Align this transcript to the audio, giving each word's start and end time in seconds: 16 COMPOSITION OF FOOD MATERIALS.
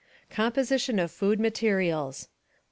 16 0.29 0.35
COMPOSITION 0.35 0.97
OF 0.97 1.11
FOOD 1.11 1.39
MATERIALS. 1.39 2.29